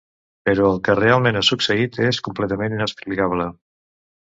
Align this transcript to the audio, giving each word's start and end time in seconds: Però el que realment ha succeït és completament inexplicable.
Però 0.47 0.63
el 0.69 0.79
que 0.87 0.95
realment 0.99 1.37
ha 1.41 1.43
succeït 1.49 2.01
és 2.07 2.21
completament 2.31 2.77
inexplicable. 2.79 3.49